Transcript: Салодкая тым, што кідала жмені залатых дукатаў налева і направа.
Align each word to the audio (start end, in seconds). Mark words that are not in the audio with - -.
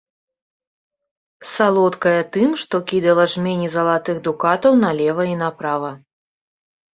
Салодкая 1.55 2.21
тым, 2.37 2.49
што 2.61 2.75
кідала 2.93 3.25
жмені 3.35 3.67
залатых 3.75 4.15
дукатаў 4.29 4.73
налева 4.85 5.23
і 5.35 5.39
направа. 5.45 5.91